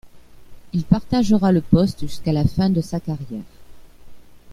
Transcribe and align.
Il 0.73 0.83
partagera 0.83 1.51
le 1.51 1.61
poste 1.61 2.07
jusqu'à 2.07 2.33
la 2.33 2.47
fin 2.47 2.71
de 2.71 2.81
sa 2.81 2.99
carrière. 2.99 3.43